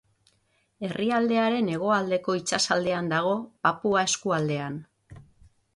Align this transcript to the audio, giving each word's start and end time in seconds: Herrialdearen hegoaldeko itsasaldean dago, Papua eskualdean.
Herrialdearen 0.87 1.69
hegoaldeko 1.73 2.37
itsasaldean 2.41 3.13
dago, 3.15 3.37
Papua 3.69 4.07
eskualdean. 4.09 4.83